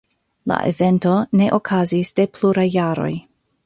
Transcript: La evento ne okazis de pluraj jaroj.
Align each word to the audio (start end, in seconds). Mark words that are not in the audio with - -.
La 0.51 0.57
evento 0.69 1.13
ne 1.43 1.51
okazis 1.59 2.13
de 2.21 2.29
pluraj 2.39 2.69
jaroj. 2.81 3.13